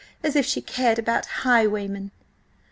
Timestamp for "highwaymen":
1.45-2.09